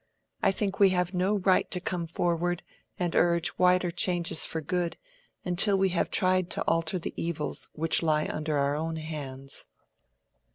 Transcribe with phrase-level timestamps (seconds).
[0.41, 2.63] I think we have no right to come forward
[2.97, 4.97] and urge wider changes for good,
[5.45, 9.65] until we have tried to alter the evils which lie under our own hands."